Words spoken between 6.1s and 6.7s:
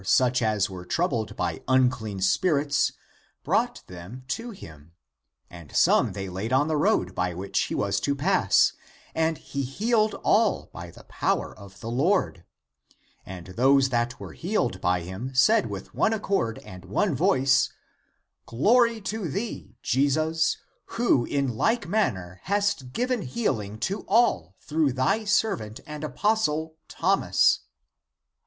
they laid on